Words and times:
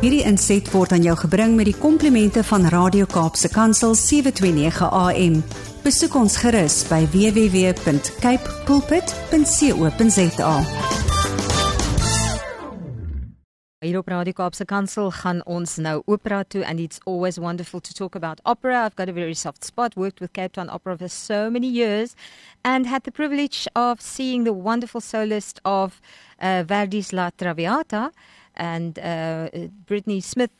Hierdie 0.00 0.22
inset 0.24 0.64
word 0.72 0.94
aan 0.96 1.02
jou 1.04 1.12
gebring 1.26 1.58
met 1.58 1.66
die 1.68 1.76
komplimente 1.76 2.40
van 2.48 2.62
Radio 2.72 3.04
Kaapse 3.04 3.50
Kansel 3.52 3.92
729 4.00 4.86
AM. 4.96 5.34
Besoek 5.84 6.16
ons 6.16 6.38
gerus 6.40 6.78
by 6.88 7.02
www.cape 7.12 8.54
pulpit.co.za. 8.64 10.54
Hier 13.84 13.98
op 14.00 14.08
Radio 14.08 14.32
Kaapse 14.40 14.64
Kansel 14.64 15.12
gaan 15.20 15.44
ons 15.44 15.76
nou 15.76 16.00
opera 16.08 16.46
toe 16.48 16.64
and 16.64 16.80
it's 16.80 17.04
always 17.04 17.36
wonderful 17.36 17.80
to 17.84 17.92
talk 17.92 18.16
about 18.16 18.40
opera. 18.48 18.86
I've 18.86 18.96
got 18.96 19.12
a 19.12 19.12
very 19.12 19.36
soft 19.36 19.68
spot, 19.68 20.00
worked 20.00 20.20
with 20.24 20.32
Cape 20.32 20.56
Town 20.56 20.72
Opera 20.72 20.96
for 20.96 21.08
so 21.08 21.50
many 21.50 21.68
years 21.68 22.16
and 22.64 22.88
had 22.88 23.04
the 23.04 23.12
privilege 23.12 23.68
of 23.76 24.00
seeing 24.00 24.44
the 24.44 24.56
wonderful 24.56 25.02
soloist 25.02 25.60
of 25.66 26.00
uh, 26.40 26.64
Verdi's 26.64 27.12
La 27.12 27.28
Traviata 27.36 28.12
and 28.60 28.98
uh, 28.98 29.48
Brittany 29.86 30.20
Smith 30.20 30.50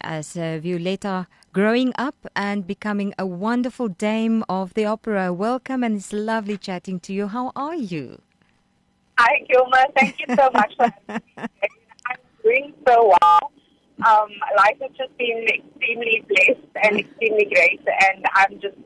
as 0.00 0.36
uh, 0.36 0.58
Violetta 0.60 1.28
growing 1.52 1.92
up 1.96 2.26
and 2.34 2.66
becoming 2.66 3.14
a 3.18 3.26
wonderful 3.26 3.88
dame 3.88 4.42
of 4.48 4.74
the 4.74 4.86
opera. 4.86 5.32
Welcome 5.32 5.84
and 5.84 5.96
it's 5.96 6.12
lovely 6.12 6.56
chatting 6.56 6.98
to 7.00 7.12
you. 7.12 7.28
How 7.28 7.52
are 7.54 7.76
you? 7.76 8.22
Hi, 9.18 9.44
Gilma. 9.48 9.86
Thank 9.96 10.18
you 10.18 10.34
so 10.34 10.50
much 10.52 10.72
for 10.76 10.92
having 11.06 11.22
me. 11.36 11.46
I'm 12.08 12.16
doing 12.42 12.72
so 12.88 13.14
well. 13.14 13.52
Um, 14.04 14.30
life 14.56 14.78
has 14.82 14.90
just 14.98 15.16
been 15.16 15.46
extremely 15.46 16.24
blessed 16.26 16.66
and 16.82 16.98
extremely 16.98 17.44
great, 17.44 17.80
and 18.08 18.24
I'm 18.34 18.60
just 18.60 18.76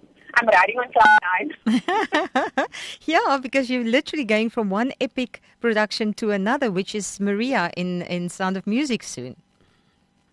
I'm 0.40 0.48
riding 0.48 0.78
on 0.78 0.92
cloud 0.92 1.18
nine. 1.28 2.66
yeah, 3.06 3.38
because 3.40 3.68
you're 3.70 3.84
literally 3.84 4.24
going 4.24 4.50
from 4.50 4.70
one 4.70 4.92
epic 5.00 5.40
production 5.60 6.14
to 6.14 6.30
another, 6.30 6.70
which 6.70 6.94
is 6.94 7.18
Maria 7.18 7.70
in, 7.76 8.02
in 8.02 8.28
Sound 8.28 8.56
of 8.56 8.66
Music 8.66 9.02
soon. 9.02 9.36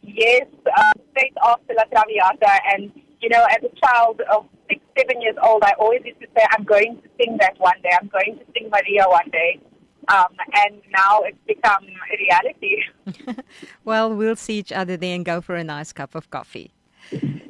Yes, 0.04 0.46
um, 0.78 1.02
straight 1.12 1.34
after 1.44 1.74
La 1.74 1.84
Traviata, 1.86 2.60
and 2.74 2.92
you 3.20 3.30
know, 3.30 3.44
as 3.50 3.58
a 3.64 3.74
child 3.84 4.22
of 4.32 4.46
six, 4.70 4.80
seven 4.98 5.20
years 5.22 5.36
old, 5.42 5.64
I 5.64 5.74
always 5.80 6.02
used 6.06 6.20
to 6.20 6.28
say, 6.38 6.46
"I'm 6.52 6.64
going 6.64 7.02
to 7.02 7.10
sing 7.20 7.38
that 7.40 7.56
one 7.58 7.82
day. 7.82 7.90
I'm 8.00 8.08
going 8.10 8.38
to 8.38 8.46
sing 8.54 8.70
Maria 8.70 9.06
one 9.08 9.30
day." 9.32 9.60
Um, 10.08 10.28
and 10.54 10.82
now 10.92 11.22
it's 11.22 11.38
become 11.48 11.84
a 11.84 12.18
reality. 12.18 13.42
well, 13.86 14.14
we'll 14.14 14.36
see 14.36 14.60
each 14.60 14.72
other 14.72 14.96
there 14.96 15.16
and 15.16 15.26
go 15.26 15.42
for 15.42 15.56
a 15.56 15.64
nice 15.64 15.92
cup 15.92 16.14
of 16.14 16.30
coffee. 16.30 16.75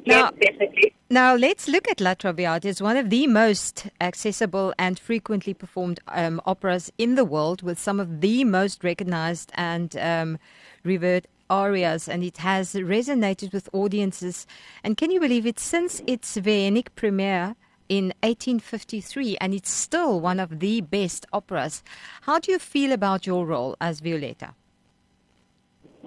Now, 0.06 0.30
yes, 0.40 0.52
definitely. 0.52 0.94
Now, 1.10 1.34
let's 1.34 1.68
look 1.68 1.88
at 1.90 2.00
La 2.00 2.14
Traviata. 2.14 2.68
It's 2.68 2.80
one 2.80 2.96
of 2.96 3.10
the 3.10 3.26
most 3.26 3.88
accessible 4.00 4.72
and 4.78 4.98
frequently 4.98 5.52
performed 5.52 6.00
um, 6.08 6.40
operas 6.46 6.92
in 6.96 7.16
the 7.16 7.24
world, 7.24 7.62
with 7.62 7.78
some 7.78 7.98
of 7.98 8.20
the 8.20 8.44
most 8.44 8.84
recognized 8.84 9.50
and 9.54 9.96
um, 9.96 10.38
revered 10.84 11.26
arias, 11.50 12.08
and 12.08 12.22
it 12.22 12.38
has 12.38 12.74
resonated 12.74 13.52
with 13.52 13.68
audiences. 13.72 14.46
And 14.82 14.96
can 14.96 15.10
you 15.10 15.20
believe 15.20 15.46
it? 15.46 15.58
Since 15.58 16.02
its 16.06 16.36
Vienic 16.36 16.88
premiere 16.94 17.56
in 17.88 18.06
1853, 18.22 19.36
and 19.40 19.54
it's 19.54 19.70
still 19.70 20.20
one 20.20 20.40
of 20.40 20.60
the 20.60 20.80
best 20.80 21.26
operas. 21.32 21.82
How 22.22 22.38
do 22.38 22.52
you 22.52 22.58
feel 22.58 22.92
about 22.92 23.26
your 23.26 23.46
role 23.46 23.76
as 23.80 24.00
Violetta? 24.00 24.54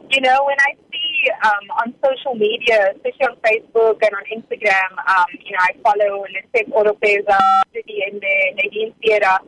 You 0.10 0.22
know, 0.22 0.44
when 0.46 0.58
I 0.60 0.74
see 0.92 1.09
um, 1.44 1.66
on 1.82 1.94
social 2.04 2.36
media, 2.36 2.94
especially 2.96 3.28
on 3.28 3.36
Facebook 3.44 3.98
and 4.02 4.14
on 4.16 4.26
Instagram, 4.32 4.92
um, 5.08 5.30
you 5.44 5.52
know, 5.52 5.62
I 5.62 5.72
follow 5.84 6.26
Lisette 6.28 6.70
Oropesa, 6.72 7.38
Judy 7.74 8.04
and 8.08 8.22
Nadine 8.56 8.94
Sierra. 9.02 9.40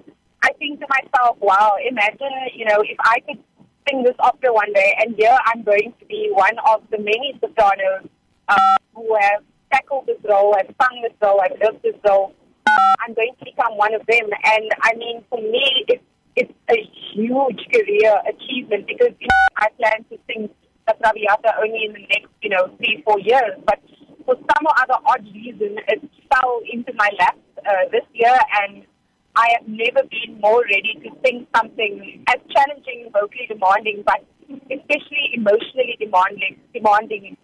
I 0.44 0.54
think 0.54 0.80
to 0.80 0.88
myself, 0.90 1.38
wow, 1.40 1.74
imagine, 1.88 2.34
you 2.56 2.66
know, 2.66 2.82
if 2.82 2.98
I 3.00 3.20
could 3.22 3.40
sing 3.88 4.04
this 4.04 4.16
opera 4.20 4.54
one 4.54 4.74
day, 4.74 4.96
and 5.00 5.16
here 5.16 5.38
I'm 5.46 5.64
going 5.64 5.94
to 6.00 6.06
be 6.06 6.30
one 6.32 6.58
of 6.68 6.82
the 6.90 6.98
many 6.98 7.38
sopranos 7.40 8.10
uh, 8.48 8.76
who 8.96 9.16
have 9.20 9.44
tackled 9.72 10.08
this 10.08 10.18
role, 10.28 10.56
have 10.58 10.74
sung 10.82 11.02
this 11.02 11.14
role, 11.22 11.42
have 11.42 11.58
lived 11.62 11.84
this 11.84 11.96
role. 12.08 12.34
Uh, 12.68 12.94
I'm 13.00 13.14
going 13.14 13.34
to 13.40 13.46
become 13.46 13.78
one 13.78 13.94
of 13.94 14.06
them. 14.08 14.30
And 14.44 14.72
I 14.82 14.94
mean, 14.96 15.24
for 15.30 15.40
me, 15.40 15.86
it's 15.88 16.04
it's 16.36 16.54
a 16.70 16.78
huge 17.14 17.60
career 17.74 18.16
achievement 18.28 18.88
because 18.88 19.14
you 19.20 19.28
know, 19.28 19.44
I 19.58 19.68
plan 19.78 20.06
to 20.10 20.18
sing 20.28 20.50
Traviata 21.02 21.54
only 21.62 21.86
in 21.86 21.94
the 21.94 22.06
next, 22.14 22.30
you 22.42 22.50
know, 22.50 22.70
three, 22.78 23.02
four 23.06 23.20
years. 23.20 23.58
But 23.66 23.80
for 24.26 24.36
some 24.36 24.64
or 24.66 24.76
other 24.80 25.00
odd 25.06 25.26
reason, 25.34 25.78
it 25.88 26.02
fell 26.30 26.62
into 26.72 26.94
my 26.94 27.10
lap 27.20 27.38
uh, 27.66 27.90
this 27.92 28.06
year, 28.14 28.38
and 28.64 28.86
I 29.36 29.48
have 29.58 29.68
never 29.68 30.04
been 30.08 30.40
more 30.40 30.64
ready 30.64 31.00
to 31.04 31.10
sing 31.26 31.48
something 31.56 32.24
as 32.28 32.40
challenging, 32.52 33.10
vocally 33.14 33.48
demanding, 33.48 34.04
but 34.06 34.24
especially 34.70 35.32
emotionally 35.34 35.98
demanding, 36.00 36.60
demanding 36.74 37.38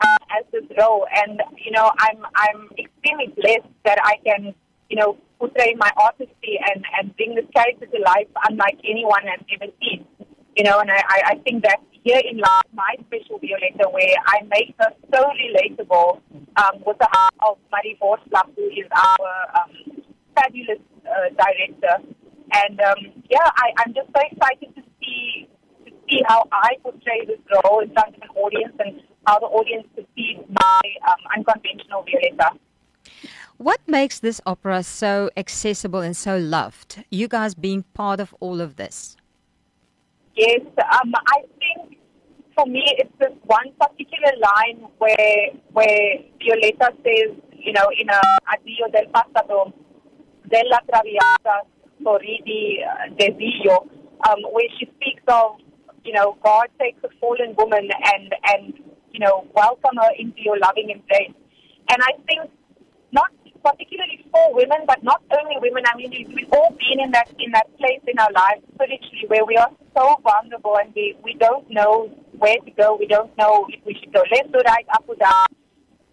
uh, 0.00 0.38
as 0.38 0.44
this 0.52 0.64
role. 0.78 1.06
And 1.14 1.40
you 1.56 1.70
know, 1.70 1.90
I'm 1.98 2.24
I'm 2.34 2.68
extremely 2.78 3.32
blessed 3.34 3.72
that 3.84 3.98
I 4.04 4.16
can, 4.24 4.54
you 4.90 4.96
know, 4.96 5.16
portray 5.38 5.74
my 5.76 5.90
artistry 5.96 6.60
and, 6.68 6.84
and 6.98 7.16
bring 7.16 7.34
this 7.34 7.46
character 7.54 7.86
to 7.86 7.98
life 8.02 8.28
unlike 8.48 8.78
anyone 8.84 9.22
has 9.26 9.40
ever 9.54 9.72
seen. 9.80 10.06
You 10.56 10.64
know, 10.64 10.80
and 10.80 10.90
I, 10.90 11.22
I 11.26 11.34
think 11.44 11.64
that 11.64 11.80
here 12.02 12.20
in 12.28 12.38
life, 12.38 12.68
my 12.74 12.94
special 13.06 13.38
Violetta, 13.38 13.88
where 13.90 14.16
I 14.26 14.42
make 14.50 14.74
her 14.78 14.90
so 15.14 15.22
relatable 15.22 16.20
um, 16.56 16.82
with 16.84 16.98
the 16.98 17.08
help 17.12 17.34
of 17.48 17.58
Marí 17.72 17.98
Borstlap, 17.98 18.50
who 18.56 18.66
is 18.68 18.86
our 18.94 19.62
um, 19.62 20.02
fabulous 20.34 20.82
uh, 21.06 21.28
director. 21.30 22.02
And 22.52 22.80
um, 22.80 23.22
yeah, 23.30 23.48
I, 23.56 23.72
I'm 23.78 23.94
just 23.94 24.08
so 24.08 24.20
excited 24.30 24.74
to 24.74 24.82
see 25.00 25.48
to 25.86 25.90
see 26.08 26.20
how 26.26 26.46
I 26.52 26.76
portray 26.82 27.24
this 27.26 27.40
role 27.64 27.80
in 27.80 27.92
front 27.92 28.16
of 28.16 28.22
an 28.22 28.28
audience 28.36 28.74
and 28.80 29.00
how 29.26 29.38
the 29.38 29.46
audience 29.46 29.86
perceives 29.94 30.40
my 30.48 30.80
um, 31.08 31.16
unconventional 31.36 32.04
Violetta. 32.04 32.58
What 33.58 33.80
makes 33.86 34.18
this 34.18 34.40
opera 34.44 34.82
so 34.82 35.30
accessible 35.36 36.00
and 36.00 36.16
so 36.16 36.36
loved? 36.36 37.04
You 37.10 37.28
guys 37.28 37.54
being 37.54 37.84
part 37.94 38.18
of 38.18 38.34
all 38.40 38.60
of 38.60 38.74
this. 38.74 39.16
Yes, 40.34 40.60
um, 40.78 41.12
I 41.26 41.44
for 42.54 42.66
me 42.66 42.84
it's 42.98 43.12
this 43.18 43.32
one 43.44 43.72
particular 43.80 44.32
line 44.40 44.88
where 44.98 45.50
where 45.72 46.18
Violetta 46.40 46.92
says, 47.04 47.36
you 47.52 47.72
know, 47.72 47.88
in 47.98 48.08
a 48.08 48.20
Addio 48.48 48.90
del 48.92 49.08
passato, 49.10 49.72
della 50.48 50.80
traviata 50.86 51.66
sorridi 52.02 52.78
desio, 53.16 53.86
um, 54.28 54.42
where 54.52 54.68
she 54.78 54.86
speaks 54.96 55.22
of, 55.28 55.58
you 56.04 56.12
know, 56.12 56.36
God 56.42 56.68
takes 56.80 57.02
a 57.04 57.08
fallen 57.20 57.54
woman 57.56 57.88
and 58.14 58.34
and 58.54 58.74
you 59.12 59.20
know 59.20 59.46
welcome 59.54 59.96
her 60.00 60.10
into 60.18 60.42
your 60.42 60.58
loving 60.58 60.90
embrace. 60.90 61.34
And 61.88 62.02
I 62.02 62.12
think 62.26 62.50
not 63.12 63.30
particularly 63.62 64.24
for 64.32 64.54
women, 64.54 64.84
but 64.86 65.02
not 65.02 65.22
only 65.30 65.56
women. 65.60 65.84
I 65.86 65.96
mean, 65.96 66.10
we've 66.34 66.52
all 66.52 66.70
been 66.70 67.00
in 67.00 67.10
that 67.12 67.30
in 67.38 67.52
that 67.52 67.66
place 67.78 68.00
in 68.06 68.18
our 68.18 68.32
lives 68.32 68.62
spiritually 68.74 69.24
where 69.28 69.44
we 69.44 69.56
are 69.56 69.70
so 69.96 70.16
vulnerable 70.22 70.76
and 70.78 70.92
we 70.94 71.16
we 71.22 71.34
don't 71.34 71.68
know 71.70 72.10
where 72.42 72.58
to 72.58 72.70
go. 72.72 72.96
We 72.98 73.06
don't 73.06 73.30
know 73.38 73.66
if 73.70 73.80
we 73.86 73.94
should 73.94 74.12
go 74.12 74.22
left 74.34 74.50
or 74.52 74.62
right, 74.66 74.86
up 74.92 75.04
or 75.06 75.14
down. 75.14 75.46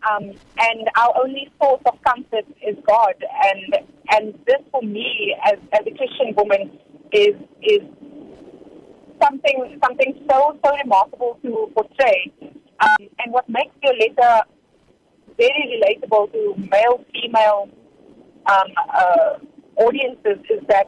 Um, 0.09 0.31
and 0.59 0.87
our 0.95 1.13
only 1.23 1.51
source 1.59 1.81
of 1.85 1.99
comfort 2.03 2.45
is 2.61 2.77
God. 2.87 3.15
And 3.49 3.89
and 4.11 4.33
this 4.45 4.61
for 4.71 4.81
me, 4.81 5.35
as 5.43 5.57
as 5.73 5.81
a 5.87 5.91
Christian 5.97 6.35
woman, 6.37 6.77
is 7.11 7.35
is 7.63 7.81
something 9.21 9.79
something 9.83 10.13
so 10.29 10.57
so 10.63 10.77
remarkable 10.77 11.39
to 11.41 11.71
portray. 11.75 12.31
Um, 12.79 13.09
and 13.19 13.33
what 13.33 13.49
makes 13.49 13.73
Violetta 13.83 14.45
very 15.35 15.81
relatable 15.81 16.31
to 16.31 16.55
male, 16.71 17.03
female 17.11 17.69
um, 18.45 18.71
uh, 18.93 19.33
audiences 19.83 20.39
is 20.49 20.61
that 20.69 20.87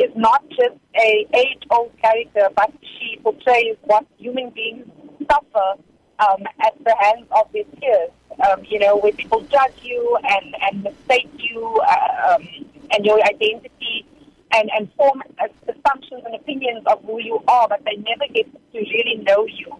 is 0.00 0.14
not 0.16 0.48
just 0.50 0.76
a 0.96 1.26
age-old 1.34 1.92
character, 2.00 2.48
but 2.54 2.72
she 2.82 3.18
portrays 3.22 3.76
what 3.82 4.06
human 4.18 4.50
beings 4.50 4.86
suffer 5.30 5.80
um, 6.18 6.42
at 6.60 6.74
the 6.84 6.94
hands 7.00 7.26
of 7.36 7.50
their 7.52 7.64
peers. 7.64 8.10
Um, 8.48 8.64
you 8.66 8.78
know, 8.78 8.96
where 8.96 9.12
people 9.12 9.42
judge 9.42 9.82
you 9.82 10.18
and 10.24 10.54
and 10.62 10.82
mistake 10.82 11.30
you 11.36 11.78
uh, 11.86 12.34
um, 12.34 12.48
and 12.90 13.04
your 13.04 13.22
identity 13.22 14.06
and 14.52 14.70
and 14.74 14.90
form 14.94 15.22
assumptions 15.68 16.22
and 16.24 16.34
opinions 16.34 16.82
of 16.86 17.04
who 17.04 17.20
you 17.20 17.42
are, 17.46 17.68
but 17.68 17.84
they 17.84 17.96
never 17.96 18.32
get 18.32 18.50
to 18.72 18.78
really 18.78 19.22
know 19.22 19.44
you. 19.46 19.70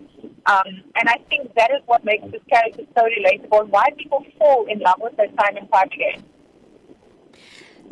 Um, 0.47 0.83
and 0.97 1.09
I 1.09 1.19
think 1.29 1.55
that 1.55 1.71
is 1.71 1.83
what 1.87 2.05
makes 2.05 2.31
this 2.31 2.43
character 2.51 2.83
so 2.97 3.03
relatable 3.05 3.61
and 3.61 3.71
why 3.71 3.91
people 3.97 4.25
fall 4.39 4.67
in 4.67 4.81
love 4.81 4.97
with 4.99 5.15
her 5.17 5.29
time 5.39 5.57
and 5.57 5.71
time 5.73 5.89
again. 5.93 6.25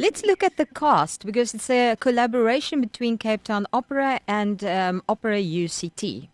Let's 0.00 0.24
look 0.24 0.42
at 0.42 0.56
the 0.56 0.64
cast 0.64 1.26
because 1.26 1.52
it's 1.52 1.68
a 1.68 1.94
collaboration 1.94 2.80
between 2.80 3.18
Cape 3.18 3.44
Town 3.44 3.66
Opera 3.70 4.20
and 4.26 4.64
um, 4.64 5.02
Opera 5.06 5.36
UCT. 5.36 6.26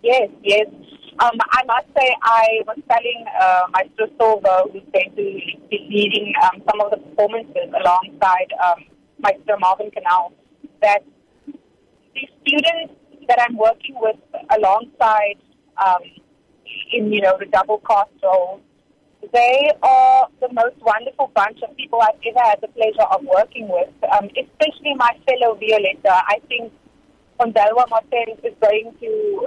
Yes, 0.00 0.30
yes. 0.44 0.68
Um, 1.18 1.32
I 1.50 1.64
must 1.64 1.86
say, 1.98 2.08
I 2.22 2.46
was 2.64 2.78
telling 2.88 3.24
uh, 3.40 3.62
Maestro 3.72 4.06
Silver, 4.16 4.70
who's 4.72 4.84
going 4.92 5.10
to 5.10 5.16
be 5.16 5.58
leading 5.90 6.32
um, 6.40 6.62
some 6.70 6.80
of 6.80 6.92
the 6.92 6.98
performances 6.98 7.68
alongside 7.80 8.52
um, 8.64 8.84
Maestro 9.18 9.58
Marvin 9.58 9.90
Kernelle, 9.90 10.32
that 10.82 11.02
the 12.14 12.28
students 12.46 12.94
that 13.26 13.40
I'm 13.40 13.56
working 13.56 13.96
with 13.98 14.20
alongside 14.56 15.38
um, 15.84 16.02
in, 16.92 17.12
you 17.12 17.22
know, 17.22 17.36
the 17.40 17.46
double 17.46 17.78
cast 17.78 18.10
roles, 18.22 18.60
they 19.32 19.70
are 19.82 20.28
the 20.40 20.52
most 20.52 20.76
wonderful 20.80 21.30
bunch 21.34 21.62
of 21.62 21.76
people 21.76 22.00
I've 22.00 22.18
ever 22.26 22.44
had 22.44 22.60
the 22.60 22.68
pleasure 22.68 23.06
of 23.10 23.22
working 23.24 23.68
with, 23.68 23.90
um, 24.10 24.28
especially 24.34 24.94
my 24.96 25.16
fellow 25.26 25.54
Violetta. 25.54 26.10
I 26.26 26.40
think 26.48 26.72
Ondalwa 27.38 27.88
Martin 27.88 28.36
is 28.42 28.54
going 28.60 28.94
to 29.00 29.46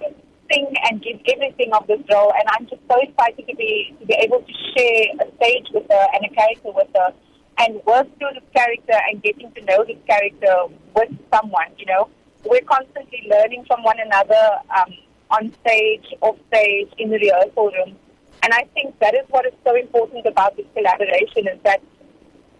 sing 0.51 0.73
and 0.89 1.01
give 1.01 1.19
everything 1.33 1.73
of 1.73 1.87
this 1.87 1.99
role, 2.11 2.31
and 2.33 2.43
I'm 2.55 2.67
just 2.67 2.81
so 2.89 2.97
excited 3.01 3.47
to 3.47 3.55
be 3.55 3.95
to 3.99 4.05
be 4.05 4.15
able 4.21 4.41
to 4.41 4.53
share 4.75 5.11
a 5.19 5.35
stage 5.37 5.67
with 5.73 5.85
her 5.89 6.05
and 6.13 6.25
a 6.25 6.33
character 6.33 6.71
with 6.71 6.89
her, 6.95 7.13
and 7.59 7.81
work 7.85 8.07
through 8.17 8.33
this 8.33 8.47
character 8.55 8.97
and 9.09 9.21
getting 9.23 9.51
to 9.51 9.61
know 9.65 9.83
this 9.83 9.99
character 10.07 10.55
with 10.95 11.11
someone. 11.33 11.67
You 11.77 11.87
know, 11.87 12.09
we're 12.45 12.61
constantly 12.61 13.27
learning 13.29 13.65
from 13.67 13.83
one 13.83 13.99
another 13.99 14.59
um, 14.75 14.93
on 15.31 15.53
stage, 15.65 16.05
off 16.21 16.37
stage, 16.47 16.89
in 16.97 17.09
the 17.09 17.17
rehearsal 17.17 17.71
room, 17.71 17.97
and 18.45 18.53
I 18.53 18.69
think 18.77 18.93
that 18.99 19.15
is 19.17 19.25
what 19.29 19.45
is 19.49 19.53
so 19.65 19.75
important 19.75 20.25
about 20.29 20.55
this 20.55 20.69
collaboration 20.77 21.49
is 21.49 21.57
that 21.65 21.81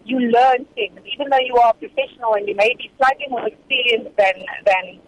you 0.04 0.18
learn 0.18 0.66
things, 0.74 0.98
even 1.14 1.30
though 1.30 1.44
you 1.46 1.54
are 1.56 1.72
professional 1.74 2.34
and 2.34 2.46
you 2.48 2.54
may 2.54 2.74
be 2.74 2.90
slightly 2.98 3.26
more 3.30 3.46
experienced 3.46 4.16
than 4.18 4.34
than 4.66 4.98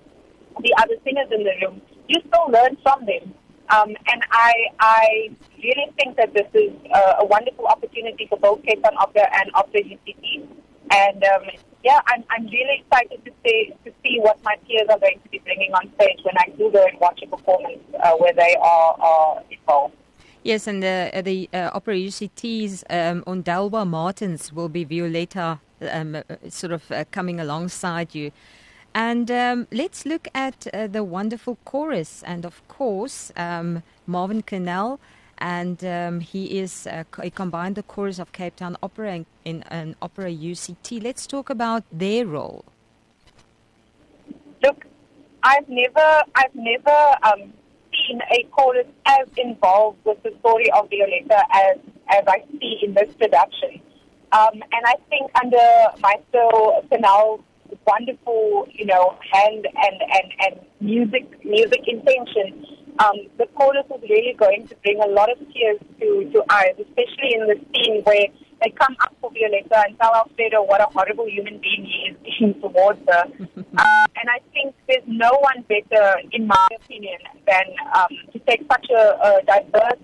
the 0.62 0.75
other 0.78 0.94
singers 1.04 1.30
in 1.34 1.42
the 1.42 1.54
room 1.66 1.82
you 2.08 2.20
still 2.26 2.50
learn 2.50 2.76
from 2.82 3.04
them. 3.06 3.34
Um, 3.70 3.94
and 4.08 4.22
I, 4.32 4.52
I 4.80 5.30
really 5.62 5.92
think 5.96 6.16
that 6.16 6.32
this 6.32 6.48
is 6.54 6.72
a, 6.92 7.20
a 7.20 7.26
wonderful 7.26 7.66
opportunity 7.66 8.26
for 8.26 8.38
both 8.38 8.62
Cape 8.64 8.82
Town 8.82 8.94
Opera 8.98 9.28
and 9.40 9.50
Opera 9.54 9.82
UCT. 9.82 10.48
And 10.90 11.22
um, 11.22 11.42
yeah, 11.84 12.00
I'm, 12.06 12.25
I'm 12.30 12.46
really 12.46 12.80
excited 12.80 13.22
to 13.26 13.30
see 13.44 13.75
to 13.84 13.92
see 14.02 14.19
what 14.20 14.42
my 14.42 14.56
peers 14.66 14.88
are 14.88 14.98
going 14.98 15.20
to 15.22 15.28
be 15.28 15.38
bringing 15.40 15.75
on 15.75 15.92
stage 15.96 16.19
when 16.22 16.34
I 16.38 16.48
do 16.56 16.72
go 16.72 16.82
and 16.82 16.98
watch 16.98 17.20
a 17.22 17.26
performance 17.26 17.84
uh, 18.02 18.12
where 18.12 18.32
they 18.32 18.56
are, 18.56 18.96
are 18.98 19.42
involved. 19.50 19.94
Yes, 20.48 20.66
and 20.66 20.82
the, 20.82 21.10
uh, 21.12 21.20
the 21.20 21.46
uh, 21.52 21.72
Opera 21.74 21.94
UCT's 21.96 22.82
um, 22.88 23.22
Martins 23.86 24.50
will 24.50 24.70
be 24.70 24.82
Violetta 24.82 25.60
um, 25.82 26.14
uh, 26.14 26.22
sort 26.48 26.72
of 26.72 26.90
uh, 26.90 27.04
coming 27.10 27.38
alongside 27.38 28.14
you. 28.14 28.32
And 28.94 29.30
um, 29.30 29.66
let's 29.70 30.06
look 30.06 30.26
at 30.34 30.66
uh, 30.72 30.86
the 30.86 31.04
wonderful 31.04 31.58
chorus. 31.66 32.22
And 32.22 32.46
of 32.46 32.66
course, 32.66 33.30
um, 33.36 33.82
Marvin 34.06 34.42
Kernelle. 34.42 34.98
and 35.36 35.84
um, 35.84 36.20
he 36.20 36.58
is 36.58 36.86
uh, 36.86 37.04
he 37.22 37.30
combined 37.30 37.74
the 37.74 37.82
chorus 37.82 38.18
of 38.18 38.32
Cape 38.32 38.56
Town 38.56 38.74
Opera 38.82 39.16
in, 39.16 39.26
in 39.44 39.62
an 39.64 39.96
opera 40.00 40.30
UCT. 40.32 41.02
Let's 41.02 41.26
talk 41.26 41.50
about 41.50 41.84
their 41.92 42.24
role. 42.24 42.64
Look, 44.62 44.86
I've 45.42 45.68
never, 45.68 46.22
I've 46.34 46.54
never 46.54 46.96
a 48.10 48.44
chorus 48.50 48.87
as 49.06 49.28
involved 49.37 49.99
with 50.05 50.22
the 50.22 50.32
story 50.40 50.70
of 50.72 50.88
Violetta 50.90 51.44
as 51.52 51.78
as 52.08 52.25
I 52.26 52.44
see 52.60 52.78
in 52.82 52.94
this 52.94 53.12
production. 53.14 53.81
Um, 54.32 54.55
and 54.55 54.82
I 54.84 54.94
think 55.08 55.31
under 55.40 55.58
Maestro 56.00 56.82
Kernelle's 56.90 57.40
wonderful, 57.87 58.66
you 58.72 58.87
know, 58.87 59.19
hand 59.32 59.66
and, 59.66 60.02
and, 60.02 60.32
and 60.40 60.66
music 60.81 61.25
music 61.44 61.82
intention, 61.87 62.64
um, 62.99 63.16
the 63.38 63.46
chorus 63.55 63.87
is 63.94 64.02
really 64.08 64.34
going 64.37 64.66
to 64.69 64.76
bring 64.82 65.00
a 65.00 65.06
lot 65.06 65.31
of 65.31 65.38
tears 65.52 65.78
to, 66.00 66.31
to 66.32 66.44
eyes, 66.50 66.75
especially 66.78 67.34
in 67.34 67.46
the 67.46 67.56
scene 67.72 68.02
where 68.02 68.26
they 68.62 68.70
come 68.70 68.96
up 69.00 69.14
for 69.20 69.31
Violetta 69.31 69.84
and 69.87 69.99
tell 69.99 70.14
Alfredo 70.14 70.64
what 70.64 70.81
a 70.81 70.87
horrible 70.93 71.28
human 71.28 71.58
being 71.58 71.84
he 71.84 72.11
is 72.11 72.16
being 72.25 72.61
towards 72.61 72.99
her. 73.08 73.25
uh, 73.56 74.06
and 74.16 74.28
I 74.28 74.40
there's 74.88 75.05
no 75.06 75.31
one 75.40 75.64
better, 75.69 76.17
in 76.32 76.46
my 76.46 76.67
opinion, 76.76 77.19
than 77.46 77.64
um, 77.94 78.08
to 78.32 78.38
take 78.40 78.64
such 78.70 78.87
a, 78.90 79.19
a 79.23 79.43
diverse, 79.46 80.00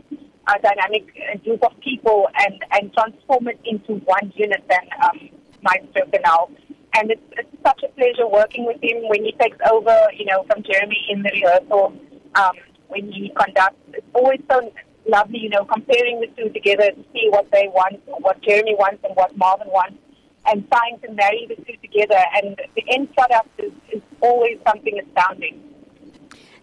uh, 0.46 0.58
dynamic 0.62 1.06
group 1.42 1.64
of 1.64 1.72
people 1.80 2.28
and, 2.38 2.62
and 2.72 2.92
transform 2.92 3.48
it 3.48 3.58
into 3.64 3.94
one 4.04 4.32
unit 4.36 4.62
than 4.68 4.86
um, 5.02 5.30
Maestro 5.62 6.02
Kernelle 6.12 6.50
and 6.94 7.10
it's, 7.10 7.22
it's 7.32 7.48
such 7.64 7.82
a 7.82 7.88
pleasure 7.88 8.26
working 8.26 8.66
with 8.66 8.82
him 8.82 9.08
when 9.08 9.24
he 9.24 9.32
takes 9.32 9.58
over, 9.70 9.96
you 10.14 10.24
know, 10.24 10.44
from 10.44 10.62
Jeremy 10.62 11.06
in 11.08 11.22
the 11.22 11.30
rehearsal, 11.30 11.92
um, 12.36 12.52
when 12.88 13.10
he 13.10 13.32
conducts. 13.36 13.76
It's 13.92 14.06
always 14.14 14.40
so 14.50 14.72
lovely, 15.08 15.40
you 15.40 15.48
know, 15.48 15.64
comparing 15.64 16.20
the 16.20 16.28
two 16.36 16.50
together 16.50 16.90
to 16.90 17.04
see 17.12 17.26
what 17.30 17.50
they 17.50 17.68
want, 17.68 18.00
what 18.06 18.40
Jeremy 18.42 18.74
wants 18.76 19.02
and 19.04 19.14
what 19.16 19.36
Marvin 19.36 19.68
wants, 19.68 19.98
and 20.46 20.68
trying 20.70 20.98
to 21.00 21.12
marry 21.12 21.46
the 21.48 21.56
two 21.56 21.76
together. 21.82 22.20
And 22.36 22.56
the 22.74 22.82
end 22.90 23.14
product 23.14 23.48
is, 23.58 23.72
is 23.92 24.02
always 24.20 24.58
something 24.66 24.98
astounding. 25.00 25.62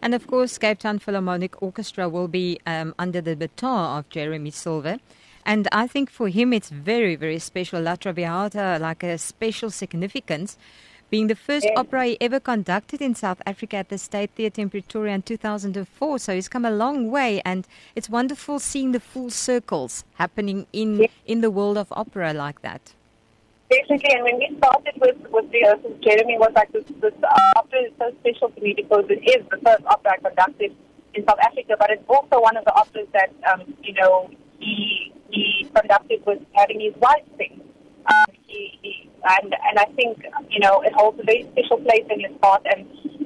And 0.02 0.16
of 0.16 0.26
course, 0.26 0.58
Cape 0.58 0.80
Town 0.80 1.00
Philharmonic 1.00 1.62
Orchestra 1.62 2.10
will 2.10 2.28
be 2.28 2.60
um, 2.66 2.96
under 2.98 3.22
the 3.22 3.36
baton 3.36 4.00
of 4.00 4.10
Jeremy 4.10 4.52
Silver. 4.52 4.98
And 5.46 5.68
I 5.72 5.88
think 5.88 6.10
for 6.10 6.28
him 6.28 6.54
it's 6.54 6.70
very, 6.70 7.16
very 7.16 7.40
special. 7.40 7.82
La 7.82 7.96
Traviata, 7.96 8.80
like 8.80 9.04
a 9.04 9.18
special 9.18 9.70
significance, 9.70 10.58
being 11.12 11.28
the 11.28 11.36
first 11.36 11.66
yes. 11.66 11.78
opera 11.78 12.06
he 12.06 12.18
ever 12.22 12.40
conducted 12.40 13.02
in 13.02 13.14
South 13.14 13.42
Africa 13.46 13.78
at 13.78 13.90
the 13.90 13.98
State 13.98 14.32
Theatre 14.36 14.62
in 14.62 14.70
Pretoria 14.70 15.14
in 15.14 15.22
2004. 15.22 16.20
So 16.20 16.34
he's 16.34 16.48
come 16.48 16.66
a 16.66 16.72
long 16.72 17.12
way, 17.12 17.42
and 17.44 17.68
it's 17.96 18.10
wonderful 18.10 18.60
seeing 18.60 18.94
the 18.94 19.00
full 19.00 19.30
circles 19.30 20.04
happening 20.16 20.68
in 20.72 21.02
yes. 21.02 21.12
in 21.26 21.42
the 21.42 21.52
world 21.52 21.78
of 21.78 21.92
opera 21.92 22.34
like 22.34 22.62
that. 22.62 22.94
Definitely, 23.72 24.12
and 24.12 24.24
when 24.24 24.38
we 24.38 24.52
started 24.58 24.96
with 25.00 25.16
with 25.32 25.46
rehearsals, 25.52 25.96
Jeremy 26.04 26.38
was 26.38 26.52
like 26.54 26.72
this, 26.74 26.84
this 27.00 27.14
opera 27.56 27.80
is 27.88 27.94
so 27.98 28.12
special 28.20 28.50
to 28.50 28.62
me 28.62 28.74
because 28.76 29.06
it 29.08 29.24
is 29.24 29.48
the 29.50 29.58
first 29.64 29.86
opera 29.86 30.12
I 30.12 30.18
conducted 30.18 30.76
in 31.14 31.26
South 31.26 31.40
Africa, 31.40 31.76
but 31.80 31.90
it's 31.90 32.04
also 32.10 32.42
one 32.42 32.58
of 32.58 32.66
the 32.66 32.74
operas 32.74 33.08
that 33.14 33.32
um, 33.48 33.64
you 33.82 33.94
know 33.94 34.30
he 34.60 35.14
he 35.30 35.70
conducted 35.74 36.20
was 36.26 36.40
having 36.54 36.82
his 36.82 36.94
wife 36.98 37.24
sing. 37.38 37.62
Um, 38.08 38.36
he, 38.46 38.78
he, 38.82 39.10
and 39.40 39.56
and 39.56 39.80
I 39.80 39.86
think 39.96 40.20
you 40.50 40.60
know 40.60 40.82
it 40.82 40.92
holds 40.92 41.18
a 41.22 41.24
very 41.24 41.48
special 41.54 41.78
place 41.78 42.06
in 42.10 42.20
his 42.20 42.36
heart. 42.44 42.66
And 42.66 42.86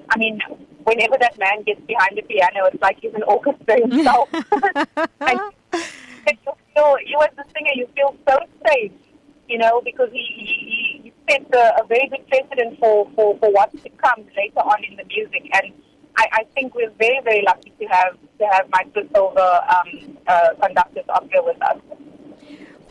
I 0.10 0.18
mean, 0.20 0.40
whenever 0.84 1.18
that 1.20 1.40
man 1.40 1.64
gets 1.64 1.82
behind 1.82 2.18
the 2.18 2.22
piano, 2.22 2.70
it's 2.72 2.82
like 2.84 3.00
he's 3.02 3.16
an 3.16 3.24
orchestra 3.24 3.82
himself. 3.82 4.30
and 5.22 6.38
you 6.46 6.54
feel, 6.76 6.96
you 7.06 7.20
as 7.22 7.36
the 7.36 7.46
singer, 7.56 7.74
you 7.74 7.88
feel 7.96 8.16
so 8.28 8.38
safe, 8.68 8.92
you 9.48 9.58
know, 9.58 9.82
because 9.84 10.10
he 10.12 10.24
he, 10.38 11.02
he 11.04 11.14
set 11.30 11.46
a, 11.54 11.82
a 11.82 11.86
very 11.88 12.08
good 12.10 12.28
precedent 12.28 12.80
for, 12.80 13.10
for 13.16 13.38
for 13.40 13.52
what's 13.52 13.82
to 13.84 13.90
come 13.90 14.26
later 14.36 14.60
on 14.60 14.84
in 14.84 14.96
the 14.96 15.06
music. 15.06 15.50
And 15.54 15.74
I, 16.18 16.28
I 16.32 16.44
think 16.54 16.76
we're 16.76 16.92
very 17.00 17.20
very 17.24 17.44
lucky 17.46 17.74
to 17.80 17.86
have 17.86 18.18
to 18.40 18.46
have 18.52 18.70
Michael 18.70 19.04
Silver 19.14 19.62
um, 19.70 20.18
uh, 20.28 20.50
conduct 20.62 20.96
this 20.96 21.06
opera 21.10 21.44
with 21.44 21.62
us. 21.62 21.78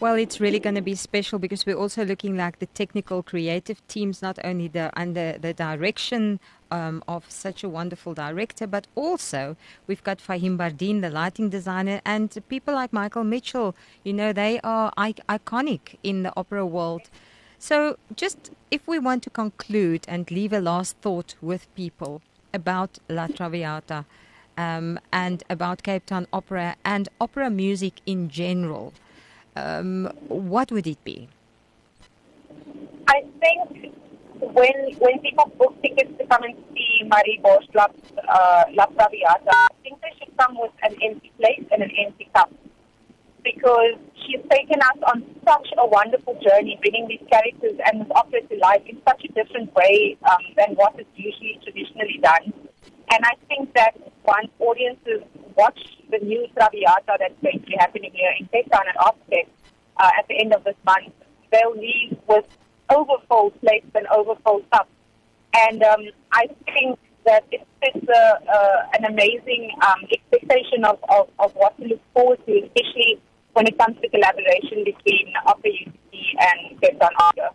Well, 0.00 0.16
it's 0.16 0.40
really 0.40 0.58
going 0.58 0.74
to 0.74 0.82
be 0.82 0.96
special 0.96 1.38
because 1.38 1.64
we're 1.64 1.78
also 1.78 2.04
looking 2.04 2.36
like 2.36 2.58
the 2.58 2.66
technical, 2.66 3.22
creative 3.22 3.86
teams, 3.86 4.20
not 4.20 4.38
only 4.44 4.68
the 4.68 4.90
under 4.98 5.38
the 5.38 5.54
direction 5.54 6.40
um, 6.74 7.02
of 7.06 7.30
such 7.30 7.62
a 7.62 7.68
wonderful 7.68 8.14
director, 8.14 8.66
but 8.66 8.86
also 8.94 9.56
we've 9.86 10.02
got 10.02 10.18
Faheem 10.18 10.56
Bardien, 10.58 11.00
the 11.00 11.10
lighting 11.10 11.48
designer, 11.48 12.00
and 12.04 12.36
people 12.48 12.74
like 12.74 12.92
Michael 12.92 13.24
Mitchell. 13.24 13.74
You 14.02 14.12
know, 14.12 14.32
they 14.32 14.60
are 14.62 14.92
iconic 14.98 15.96
in 16.02 16.24
the 16.24 16.32
opera 16.36 16.66
world. 16.66 17.08
So, 17.58 17.96
just 18.16 18.50
if 18.70 18.86
we 18.86 18.98
want 18.98 19.22
to 19.22 19.30
conclude 19.30 20.04
and 20.08 20.30
leave 20.30 20.52
a 20.52 20.60
last 20.60 20.96
thought 21.00 21.34
with 21.40 21.72
people 21.74 22.20
about 22.52 22.98
La 23.08 23.26
Traviata 23.28 24.04
um, 24.58 24.98
and 25.12 25.42
about 25.48 25.82
Cape 25.82 26.06
Town 26.06 26.26
Opera 26.32 26.76
and 26.84 27.08
opera 27.20 27.48
music 27.50 27.94
in 28.04 28.28
general 28.28 28.92
um, 29.56 30.10
what 30.28 30.72
would 30.72 30.86
it 30.86 31.02
be? 31.04 31.28
I 33.06 33.22
think 33.40 33.93
when 34.54 34.94
when 35.02 35.18
people 35.18 35.50
book 35.58 35.74
tickets 35.82 36.10
to 36.18 36.24
come 36.26 36.42
and 36.44 36.54
see 36.72 37.02
Marí 37.10 37.42
Borstlap, 37.42 37.90
uh, 38.28 38.64
La 38.72 38.86
Traviata, 38.86 39.50
I 39.50 39.74
think 39.82 40.00
they 40.00 40.14
should 40.18 40.36
come 40.38 40.56
with 40.56 40.70
an 40.82 40.94
empty 41.02 41.32
plate 41.38 41.66
and 41.72 41.82
an 41.82 41.90
empty 42.06 42.30
cup 42.34 42.50
because 43.42 43.98
she's 44.24 44.40
taken 44.48 44.80
us 44.80 44.98
on 45.12 45.22
such 45.44 45.68
a 45.76 45.86
wonderful 45.86 46.38
journey, 46.40 46.78
bringing 46.80 47.06
these 47.08 47.22
characters 47.30 47.76
and 47.84 48.00
this 48.00 48.10
opera 48.14 48.40
to 48.40 48.56
life 48.58 48.82
in 48.86 48.96
such 49.06 49.22
a 49.24 49.28
different 49.34 49.74
way 49.74 50.16
um, 50.30 50.40
than 50.56 50.74
what 50.76 50.98
is 50.98 51.06
usually 51.14 51.60
traditionally 51.62 52.18
done. 52.22 52.54
And 53.12 53.20
I 53.22 53.34
think 53.48 53.74
that 53.74 53.98
once 54.24 54.48
audiences 54.60 55.20
watch 55.56 55.78
the 56.10 56.18
new 56.18 56.46
Traviata 56.56 57.18
that's 57.18 57.36
going 57.42 57.60
to 57.60 57.66
be 57.66 57.76
happening 57.78 58.12
here 58.14 58.32
in 58.38 58.46
Cape 58.48 58.70
Town 58.72 58.86
at 58.88 58.96
Ofsted 58.96 59.46
uh, 59.98 60.10
at 60.18 60.26
the 60.28 60.40
end 60.40 60.54
of 60.54 60.64
this 60.64 60.76
month, 60.86 61.12
they'll 61.52 61.76
leave 61.76 62.16
with 62.26 62.46
overfull 62.94 63.50
plates 63.62 63.90
and 63.94 64.06
overfull 64.08 64.62
cups. 64.72 64.90
And 65.54 65.82
um, 65.82 66.00
I 66.32 66.46
think 66.72 66.98
that 67.24 67.44
it 67.50 67.66
sets 67.82 68.06
a, 68.08 68.50
uh, 68.50 68.86
an 68.98 69.04
amazing 69.04 69.70
um, 69.86 70.00
expectation 70.10 70.84
of, 70.84 70.98
of, 71.08 71.28
of 71.38 71.54
what 71.54 71.76
to 71.78 71.86
look 71.86 72.00
forward 72.12 72.44
to, 72.46 72.52
especially 72.52 73.20
when 73.54 73.66
it 73.66 73.78
comes 73.78 73.96
to 74.00 74.08
collaboration 74.08 74.84
between 74.84 75.32
Opera 75.46 75.70
UCT 75.70 76.14
and 76.40 76.80
Cape 76.80 77.00
Town 77.00 77.10
Opera. 77.18 77.50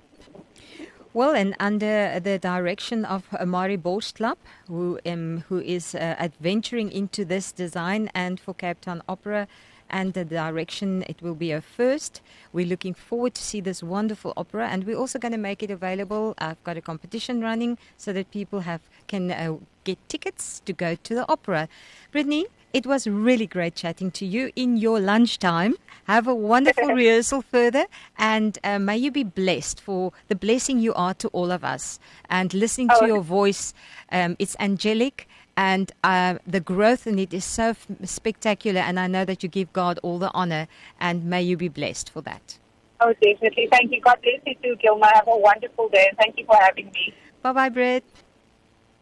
Well, 1.11 1.35
and 1.35 1.55
under 1.59 2.19
the 2.19 2.37
direction 2.37 3.03
of 3.03 3.27
Amari 3.33 3.77
Borstlap, 3.77 4.37
who 4.67 4.99
um, 5.05 5.43
who 5.49 5.59
is 5.59 5.95
uh, 5.95 6.15
adventuring 6.19 6.91
into 6.91 7.25
this 7.25 7.51
design 7.51 8.11
and 8.13 8.39
for 8.39 8.53
Cape 8.53 8.79
Town 8.81 9.01
Opera, 9.09 9.47
and 9.89 10.13
the 10.13 10.25
direction 10.25 11.03
it 11.07 11.21
will 11.21 11.35
be 11.35 11.51
a 11.51 11.61
first. 11.61 12.21
We're 12.53 12.65
looking 12.67 12.93
forward 12.93 13.33
to 13.35 13.41
see 13.43 13.61
this 13.61 13.81
wonderful 13.83 14.33
opera, 14.35 14.67
and 14.67 14.83
we're 14.85 14.97
also 14.97 15.19
going 15.19 15.31
to 15.31 15.37
make 15.37 15.63
it 15.63 15.71
available. 15.71 16.33
I've 16.37 16.63
got 16.63 16.77
a 16.77 16.81
competition 16.81 17.41
running 17.41 17.77
so 17.97 18.11
that 18.13 18.31
people 18.31 18.61
have 18.61 18.81
can 19.07 19.31
uh, 19.31 19.57
get 19.83 19.97
tickets 20.09 20.61
to 20.65 20.73
go 20.73 20.95
to 20.95 21.15
the 21.15 21.25
opera. 21.31 21.67
Brittany, 22.11 22.45
it 22.73 22.85
was 22.85 23.07
really 23.07 23.47
great 23.47 23.75
chatting 23.75 24.11
to 24.11 24.25
you 24.25 24.51
in 24.55 24.77
your 24.77 24.99
lunchtime. 24.99 25.75
Have 26.05 26.27
a 26.27 26.35
wonderful 26.35 26.87
rehearsal 26.95 27.41
further, 27.43 27.85
and 28.17 28.57
uh, 28.63 28.79
may 28.79 28.97
you 28.97 29.11
be 29.11 29.23
blessed 29.23 29.79
for 29.79 30.11
the 30.27 30.35
blessing 30.35 30.79
you 30.79 30.93
are 30.95 31.13
to 31.15 31.27
all 31.29 31.51
of 31.51 31.63
us. 31.63 31.99
And 32.29 32.53
listening 32.53 32.89
to 32.89 32.99
Oh. 33.03 33.05
your 33.05 33.21
voice, 33.21 33.73
um, 34.11 34.35
it's 34.39 34.55
angelic, 34.59 35.27
and 35.59 35.91
uh, 36.05 36.37
the 36.47 36.61
growth 36.61 37.05
in 37.05 37.19
it 37.19 37.33
is 37.33 37.43
so 37.43 37.71
f- 37.71 37.85
spectacular. 38.05 38.79
And 38.79 38.97
I 38.97 39.07
know 39.07 39.25
that 39.25 39.43
you 39.43 39.49
give 39.49 39.73
God 39.73 39.99
all 40.03 40.17
the 40.17 40.31
honor, 40.33 40.69
and 41.01 41.25
may 41.25 41.41
you 41.41 41.57
be 41.57 41.67
blessed 41.67 42.09
for 42.09 42.21
that. 42.21 42.57
Oh, 43.01 43.13
definitely. 43.21 43.67
Thank 43.69 43.91
you. 43.91 43.99
God 43.99 44.19
bless 44.21 44.39
you 44.45 44.55
too, 44.63 44.77
Gilma. 44.77 45.11
Have 45.13 45.27
a 45.27 45.37
wonderful 45.37 45.89
day, 45.89 46.07
and 46.07 46.17
thank 46.17 46.37
you 46.37 46.45
for 46.45 46.55
having 46.61 46.85
me. 46.85 47.13
Bye 47.41 47.51
bye, 47.51 47.67
Britt. 47.67 48.05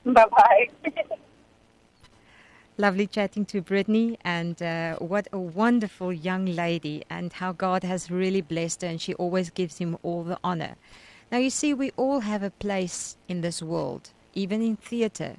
Bye 0.03 0.25
bye. 0.31 0.67
Lovely 2.79 3.05
chatting 3.05 3.45
to 3.45 3.61
Brittany, 3.61 4.17
and 4.23 4.59
uh, 4.59 4.95
what 4.95 5.27
a 5.31 5.39
wonderful 5.39 6.11
young 6.11 6.47
lady, 6.47 7.03
and 7.07 7.33
how 7.33 7.51
God 7.51 7.83
has 7.83 8.09
really 8.09 8.41
blessed 8.41 8.81
her, 8.81 8.87
and 8.87 8.99
she 8.99 9.13
always 9.15 9.51
gives 9.51 9.77
him 9.77 9.95
all 10.01 10.23
the 10.23 10.39
honor. 10.43 10.75
Now, 11.31 11.37
you 11.37 11.51
see, 11.51 11.75
we 11.75 11.91
all 11.97 12.21
have 12.21 12.41
a 12.41 12.49
place 12.49 13.15
in 13.27 13.41
this 13.41 13.61
world, 13.61 14.09
even 14.33 14.63
in 14.63 14.75
theater. 14.75 15.37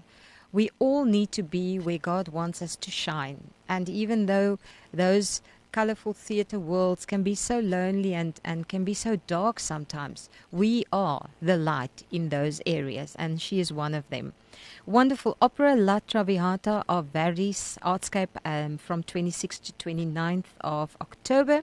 We 0.53 0.71
all 0.79 1.05
need 1.05 1.33
to 1.33 1.43
be 1.43 1.79
where 1.79 1.99
God 1.99 2.29
wants 2.29 2.63
us 2.63 2.77
to 2.77 2.91
shine. 2.91 3.51
And 3.69 3.89
even 3.89 4.27
though 4.27 4.59
those 4.93 5.43
colorful 5.73 6.15
theater 6.15 6.59
worlds 6.59 7.05
can 7.05 7.23
be 7.23 7.35
so 7.35 7.59
lonely 7.59 8.15
and, 8.15 8.41
and 8.45 8.69
can 8.69 8.85
be 8.85 8.95
so 8.95 9.17
dark 9.27 9.61
sometimes, 9.61 10.31
we 10.51 10.85
are 10.93 11.29
the 11.43 11.57
light 11.57 12.05
in 12.11 12.31
those 12.31 12.61
areas, 12.67 13.15
and 13.19 13.41
she 13.41 13.61
is 13.61 13.73
one 13.73 13.95
of 13.95 14.09
them. 14.09 14.33
Wonderful 14.87 15.37
opera 15.43 15.77
La 15.77 16.01
Traviata 16.01 16.85
of 16.89 17.07
Verdi's 17.13 17.79
Artscape 17.83 18.37
um, 18.45 18.79
from 18.79 19.03
26th 19.03 19.61
to 19.63 19.73
29th 19.73 20.53
of 20.63 20.97
October. 21.01 21.63